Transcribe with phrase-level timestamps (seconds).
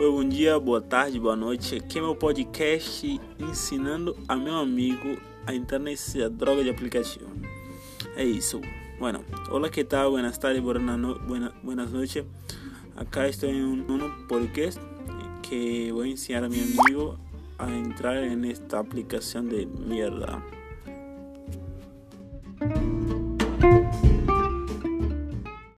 [0.00, 1.76] Oi, bom dia, boa tarde, boa noite.
[1.76, 7.26] Aqui é meu podcast ensinando a meu amigo a entrar nessa droga de aplicativo.
[8.16, 8.62] É isso.
[8.98, 10.12] Bueno, hola, que tal?
[10.12, 12.24] Buenas tardes, buenas, no buena, buenas noches.
[12.96, 14.80] Acá estoy en un, un podcast
[15.46, 17.18] que voy a enseñar a mi amigo
[17.58, 20.42] a entrar en esta aplicación de mierda.